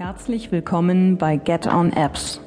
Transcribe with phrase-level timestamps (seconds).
[0.00, 2.40] Herzlich willkommen bei Get On Apps.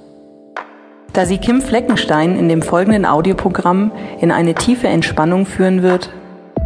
[1.12, 6.14] Da sie Kim Fleckenstein in dem folgenden Audioprogramm in eine tiefe Entspannung führen wird,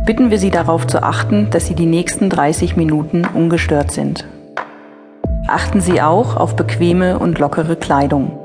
[0.05, 4.27] bitten wir Sie darauf zu achten, dass Sie die nächsten 30 Minuten ungestört sind.
[5.47, 8.37] Achten Sie auch auf bequeme und lockere Kleidung.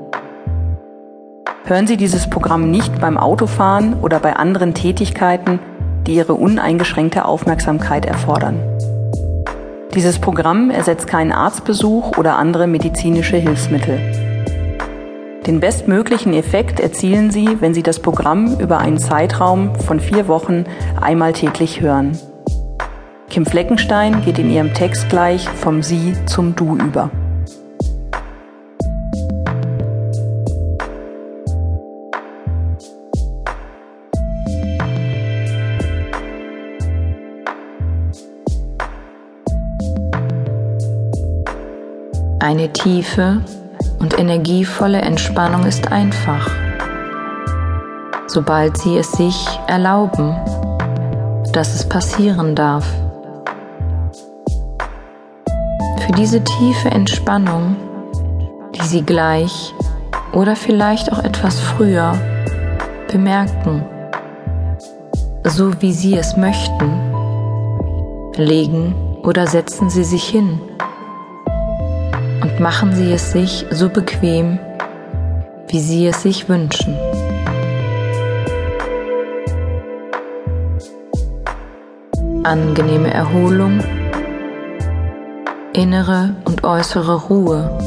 [1.65, 5.59] Hören Sie dieses Programm nicht beim Autofahren oder bei anderen Tätigkeiten,
[6.07, 8.57] die Ihre uneingeschränkte Aufmerksamkeit erfordern.
[9.93, 13.99] Dieses Programm ersetzt keinen Arztbesuch oder andere medizinische Hilfsmittel.
[15.45, 20.63] Den bestmöglichen Effekt erzielen Sie, wenn Sie das Programm über einen Zeitraum von vier Wochen
[21.01, 22.17] einmal täglich hören.
[23.29, 27.09] Kim Fleckenstein geht in ihrem Text gleich vom Sie zum Du über.
[42.41, 43.39] Eine tiefe
[43.99, 46.49] und energievolle Entspannung ist einfach,
[48.25, 50.35] sobald Sie es sich erlauben,
[51.53, 52.91] dass es passieren darf.
[55.99, 57.75] Für diese tiefe Entspannung,
[58.73, 59.75] die Sie gleich
[60.33, 62.13] oder vielleicht auch etwas früher
[63.07, 63.85] bemerken,
[65.43, 66.91] so wie Sie es möchten,
[68.35, 70.59] legen oder setzen Sie sich hin
[72.61, 74.59] machen Sie es sich so bequem,
[75.67, 76.95] wie Sie es sich wünschen.
[82.43, 83.79] Angenehme Erholung,
[85.73, 87.77] innere und äußere Ruhe,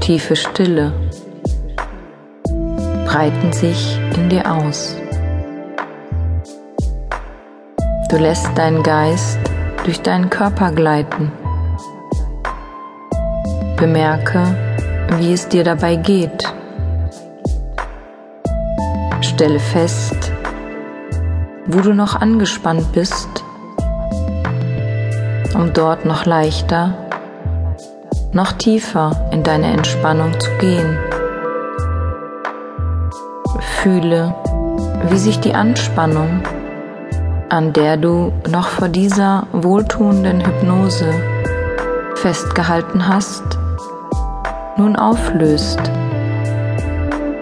[0.00, 0.92] tiefe Stille
[3.06, 4.96] breiten sich in dir aus.
[8.10, 9.38] Du lässt deinen Geist
[9.84, 11.30] durch deinen Körper gleiten.
[13.76, 14.56] Bemerke,
[15.18, 16.50] wie es dir dabei geht.
[19.20, 20.32] Stelle fest,
[21.66, 23.44] wo du noch angespannt bist,
[25.54, 26.94] um dort noch leichter,
[28.32, 30.96] noch tiefer in deine Entspannung zu gehen.
[33.82, 34.34] Fühle,
[35.10, 36.40] wie sich die Anspannung,
[37.50, 41.12] an der du noch vor dieser wohltuenden Hypnose
[42.14, 43.55] festgehalten hast,
[44.76, 45.80] nun auflöst,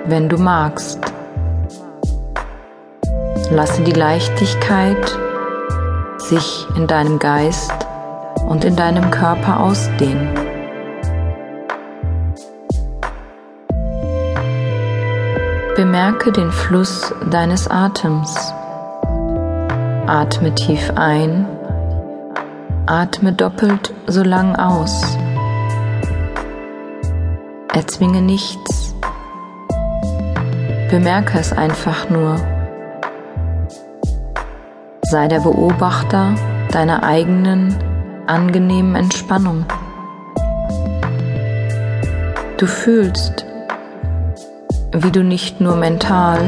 [0.07, 1.01] wenn du magst.
[3.51, 5.19] Lasse die Leichtigkeit
[6.19, 7.73] sich in deinem Geist
[8.49, 10.29] und in deinem Körper ausdehnen.
[15.77, 18.55] Bemerke den Fluss deines Atems.
[20.07, 21.47] Atme tief ein,
[22.87, 25.17] atme doppelt so lang aus.
[27.75, 28.95] Erzwinge nichts.
[30.91, 32.37] Bemerke es einfach nur.
[35.03, 36.37] Sei der Beobachter
[36.71, 37.77] deiner eigenen
[38.29, 39.67] angenehmen Entspannung.
[42.59, 43.45] Du fühlst,
[44.93, 46.39] wie du nicht nur mental,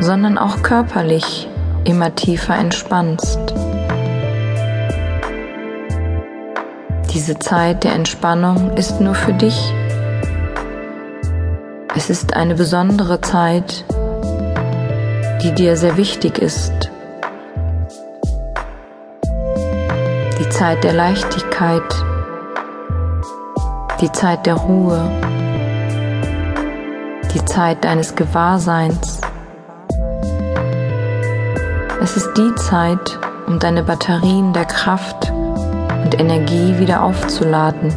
[0.00, 1.48] sondern auch körperlich
[1.84, 3.54] immer tiefer entspannst.
[7.12, 9.72] Diese Zeit der Entspannung ist nur für dich
[11.96, 13.84] es ist eine besondere Zeit,
[15.42, 16.72] die dir sehr wichtig ist.
[20.40, 21.82] Die Zeit der Leichtigkeit,
[24.00, 25.08] die Zeit der Ruhe,
[27.32, 29.20] die Zeit deines Gewahrseins.
[32.02, 37.94] Es ist die Zeit, um deine Batterien der Kraft und Energie wieder aufzuladen.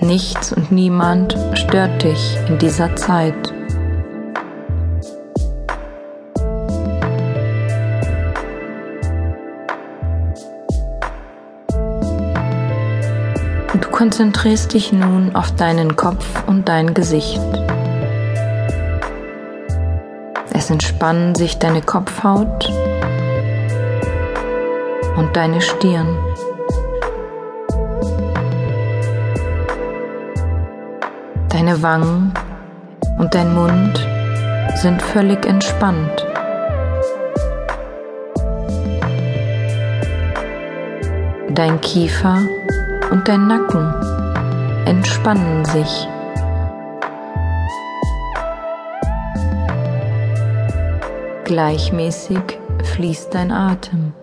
[0.00, 1.36] Nichts und niemand
[1.70, 3.54] stört dich in dieser Zeit.
[13.80, 17.40] Du konzentrierst dich nun auf deinen Kopf und dein Gesicht.
[20.52, 22.68] Es entspannen sich deine Kopfhaut
[25.16, 26.29] und deine Stirn.
[31.60, 32.32] Deine Wangen
[33.18, 34.08] und dein Mund
[34.76, 36.26] sind völlig entspannt.
[41.50, 42.38] Dein Kiefer
[43.10, 43.92] und dein Nacken
[44.86, 46.08] entspannen sich.
[51.44, 54.14] Gleichmäßig fließt dein Atem.